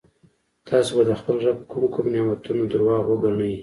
تاسو 0.67 0.91
به 0.95 1.03
د 1.09 1.11
خپل 1.19 1.35
رب 1.45 1.59
کوم 1.71 1.83
کوم 1.93 2.05
نعمتونه 2.13 2.63
درواغ 2.71 3.03
وګڼئ. 3.07 3.53